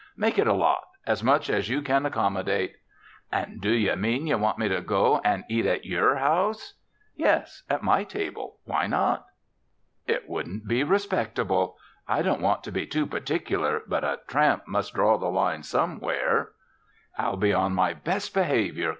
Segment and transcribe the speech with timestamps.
[0.17, 2.77] "Make it a lot as much as you can accommodate."
[3.31, 6.73] "And do ye mean that ye want me to go an' eat in yer house?"
[7.15, 9.27] "Yes, at my table why not?"
[10.07, 11.77] "It wouldn't be respectable.
[12.07, 16.53] I don't want to be too particular but a tramp must draw the line somewhere."
[17.19, 18.89] "I'll be on my best behavior.